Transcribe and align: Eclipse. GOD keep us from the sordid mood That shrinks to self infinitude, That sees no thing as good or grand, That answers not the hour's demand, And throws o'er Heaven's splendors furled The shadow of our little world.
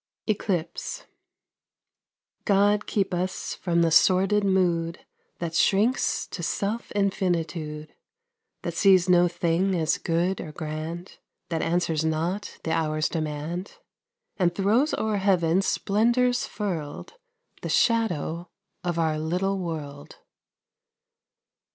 Eclipse. 0.25 1.05
GOD 2.45 2.87
keep 2.87 3.13
us 3.13 3.53
from 3.53 3.83
the 3.83 3.91
sordid 3.91 4.43
mood 4.43 5.05
That 5.37 5.53
shrinks 5.53 6.25
to 6.29 6.41
self 6.41 6.91
infinitude, 6.95 7.93
That 8.63 8.73
sees 8.73 9.07
no 9.07 9.27
thing 9.27 9.75
as 9.75 9.99
good 9.99 10.41
or 10.41 10.53
grand, 10.53 11.19
That 11.49 11.61
answers 11.61 12.03
not 12.03 12.57
the 12.63 12.71
hour's 12.71 13.09
demand, 13.09 13.73
And 14.37 14.55
throws 14.55 14.95
o'er 14.95 15.17
Heaven's 15.17 15.67
splendors 15.67 16.47
furled 16.47 17.13
The 17.61 17.69
shadow 17.69 18.49
of 18.83 18.97
our 18.97 19.19
little 19.19 19.59
world. 19.59 20.17